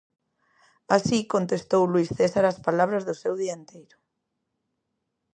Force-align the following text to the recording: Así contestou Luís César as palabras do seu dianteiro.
Así 0.95 1.19
contestou 1.33 1.83
Luís 1.91 2.09
César 2.19 2.45
as 2.47 2.61
palabras 2.67 3.03
do 3.07 3.15
seu 3.21 3.33
dianteiro. 3.43 3.97